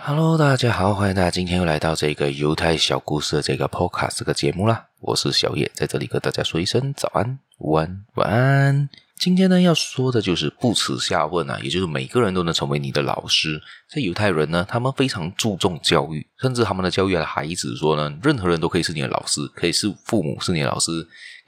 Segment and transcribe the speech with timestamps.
[0.00, 4.86] Hello，大家好，欢迎大家今天又来到这个犹太小故事的这个 Podcast 这个节目啦。
[5.00, 8.88] 我是小叶，在这里跟大家说一声早安、午安、晚安。
[9.18, 13.60] 今天呢，要说的就是不耻下问啊，也就是每个人都能成为你的老师。
[13.90, 20.90] 在犹太人呢，他们非常注重教育，甚至他们的教育的孩子说呢，任何人都可以是你的老师，可以是父母是你的老师，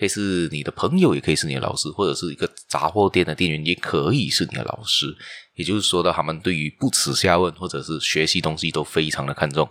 [0.00, 5.06] 可以是你的朋友，也可以是你的老师，或者是一个杂货店的店员，也可以是你的老师。
[5.54, 9.68] 也就是说到他们对于不耻下问或者是学习东西都非常的看重。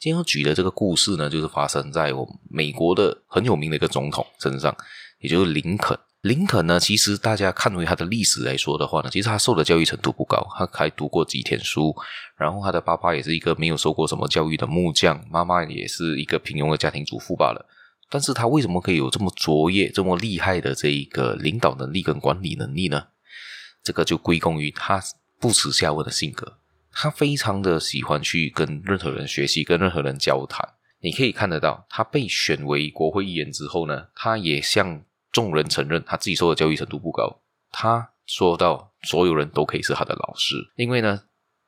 [0.00, 4.74] 今天要举的这个故事呢，就是发生在我美国的很有名的一个总统身上，
[5.20, 5.98] 也就是林肯。
[6.22, 11.92] 林肯呢，其实大家看回他的历史来说的话呢，其实他受的教育程度不高，他还读过几天书，
[12.36, 17.68] 然后他的爸爸也是一个没有受过什么教育的木匠，妈妈也是一个平庸的家庭主妇罢了。
[18.08, 23.08] 但是他为什么可以有这么卓越、这么厉害的这一个领导能力跟管理能力呢？
[23.82, 25.02] 这个就归功于他
[25.40, 26.58] 不耻下问的性格，
[26.92, 30.74] 他非常的喜欢去跟任何人学习，跟任何人交谈。
[31.00, 35.02] 你可以看得到，他被选为国会议员之后呢，他也像。
[35.32, 41.20] 众人承认他自己受的教育程度不高，他说到所有人都可以是他的老师，因为呢，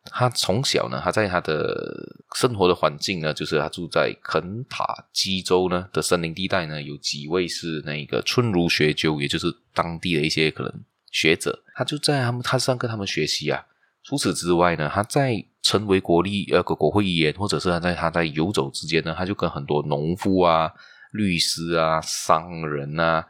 [0.04, 10.72] 他从小呢，他在他的生活的环境呢，就是他住在肯塔基州呢的森林地带呢，有几位是那个春儒学究，也就是当地的一些可能
[11.10, 13.64] 学者，他就在他们他上跟他们学习啊。
[14.02, 20.70] 除此之外呢，他在成为国立呃个国会议员，或者是他在他在游走之间呢，他就跟很多农夫啊、
[21.12, 23.26] 律师啊、商人啊。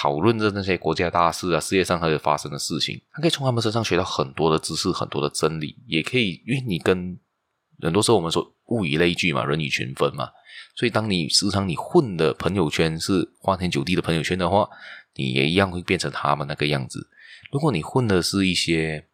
[0.00, 7.18] 讨论着那些国家大事啊，世界上还有发生的事情，他可以从他们身上学到很多的知识，很多的真理，也可以，因为你跟
[7.82, 10.28] 很多时候我们说物以类聚嘛，人以群分嘛，
[10.76, 14.68] 所以当你时常你混的朋友圈是花天酒地的朋友圈的话，
[15.16, 17.08] 你也一样会变成他们那个样子。
[17.50, 19.08] 如果你混的是一些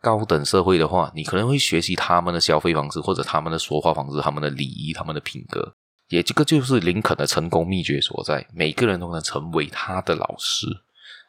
[0.00, 5.76] 高等社会的话，你可能会学习他们的消费方式，或者他们的说话方式，他们的礼仪，他们的品格。
[6.08, 10.66] 也这个就是林肯的成功秘诀所在，每个人都能成为他的老师，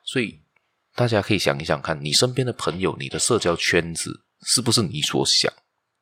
[0.04, 0.42] 所以
[0.94, 5.52] 大家可以想一想看，你身边的朋友，你的社交圈子是不是你所想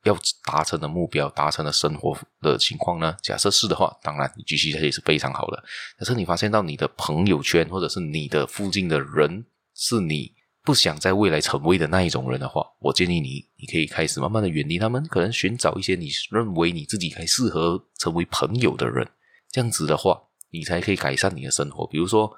[0.03, 3.15] 要达成的目标、达成的生活的情况呢？
[3.21, 5.63] 假设是的话，当然你继续下去是非常好的。
[5.99, 9.45] 假设你发现到你的朋友圈或者是你的附近的人
[9.75, 10.33] 是你。
[10.63, 19.05] 不想在未来成为的那一种人的话，我建议你，你可以开始慢慢的远离他们，可能寻找一些你认为你自己还适合成为朋友的人。
[19.51, 20.21] 这样子的话，
[20.51, 21.85] 你才可以改善你的生活。
[21.87, 22.31] 比如说，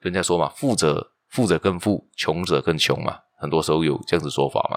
[0.00, 4.76] 人家说嘛，富者富者更富，穷者更穷嘛，很多时候有这样子说法嘛。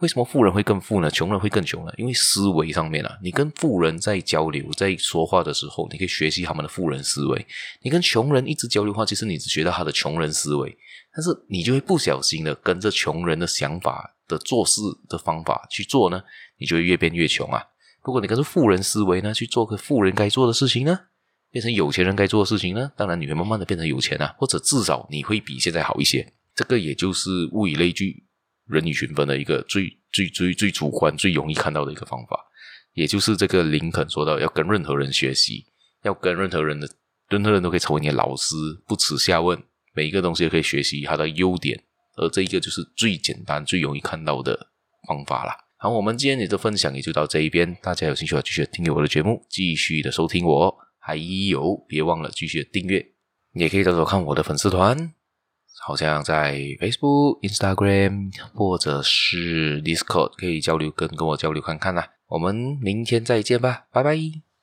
[0.00, 1.10] 为什么富人会更富呢？
[1.10, 1.92] 穷人会更穷呢？
[1.96, 7.40] 因为思维上面啊，你跟富人在交流、在说话的时候，你可以学习他们的富人思维；
[7.80, 10.76] 你跟穷人一直交流的话，其实你只学到他的穷人思维，
[11.14, 16.22] 但是你就会不小心的跟着穷人的想法的做事的方法去做呢，
[16.58, 17.62] 你就会越变越穷啊。
[18.02, 20.98] 如果你跟着富人思维呢，去做个富人该做的事情呢，
[21.50, 26.30] 变成有钱人该做的事情呢，当然你会慢慢的变成有钱啊，或者至少你会比现在好一些。
[26.54, 28.23] 这个也就是物以类聚。
[28.66, 32.38] 人以群分的一个最最最最主观、最容易看到的一个方法，
[32.94, 35.66] 也就是这个林肯说到，要跟任何人学习，
[36.02, 36.88] 要跟任何人的
[37.28, 38.54] 任何人都可以成为你的老师，
[38.86, 39.62] 不耻下问，
[39.94, 41.82] 每一个东西都可以学习它的优点，
[42.16, 44.68] 而这一个就是最简单、最容易看到的
[45.06, 45.56] 方法啦。
[45.76, 53.04] 好，我们今天的分享也就到这一边，大家有兴趣的继续订阅我的节目，继续的收听我，还有别忘了继续订阅，
[53.52, 55.12] 你也可以找找看我的粉丝团。
[55.86, 62.08] 好像在 Facebook、Instagram 或者是 Discord 可以交流，跟跟我交流看看啦。
[62.28, 64.53] 我们明天再见吧，拜拜。